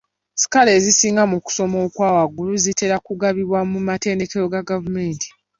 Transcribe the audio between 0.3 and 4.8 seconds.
Sikaala ezisinga mu kusoma okwa waggulu zitera kugabibwa mu matendekero ga